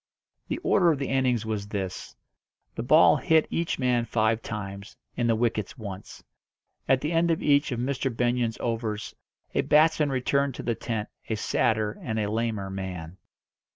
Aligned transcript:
The 0.47 0.57
order 0.63 0.91
of 0.91 0.97
the 0.97 1.09
innings 1.09 1.45
was 1.45 1.67
this: 1.67 2.15
the 2.73 2.81
ball 2.81 3.17
hit 3.17 3.45
each 3.51 3.77
man 3.77 4.03
five 4.05 4.41
times, 4.41 4.97
and 5.15 5.29
the 5.29 5.35
wickets 5.35 5.77
once. 5.77 6.23
At 6.89 7.01
the 7.01 7.11
end 7.11 7.29
of 7.29 7.43
each 7.43 7.71
of 7.71 7.79
Mr. 7.79 8.09
Benyon's 8.11 8.57
overs 8.61 9.15
a 9.53 9.61
batsman 9.61 10.09
returned 10.09 10.55
to 10.55 10.63
the 10.63 10.73
tent 10.73 11.07
a 11.29 11.35
sadder 11.35 11.99
and 12.01 12.17
a 12.19 12.31
lamer 12.31 12.71
man. 12.71 13.17